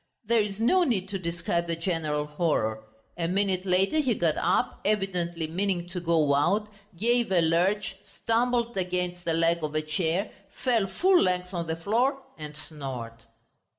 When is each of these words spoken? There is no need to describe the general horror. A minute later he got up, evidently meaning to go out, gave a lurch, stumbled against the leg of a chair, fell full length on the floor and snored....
There 0.25 0.41
is 0.41 0.59
no 0.59 0.83
need 0.83 1.09
to 1.09 1.19
describe 1.19 1.67
the 1.67 1.75
general 1.75 2.25
horror. 2.25 2.83
A 3.19 3.27
minute 3.27 3.67
later 3.67 3.99
he 3.99 4.15
got 4.15 4.35
up, 4.35 4.79
evidently 4.83 5.45
meaning 5.45 5.87
to 5.89 5.99
go 5.99 6.33
out, 6.33 6.67
gave 6.97 7.31
a 7.31 7.39
lurch, 7.39 7.97
stumbled 8.03 8.75
against 8.75 9.25
the 9.25 9.33
leg 9.33 9.63
of 9.63 9.75
a 9.75 9.81
chair, 9.83 10.31
fell 10.63 10.87
full 10.87 11.21
length 11.21 11.53
on 11.53 11.67
the 11.67 11.75
floor 11.75 12.19
and 12.35 12.57
snored.... 12.57 13.13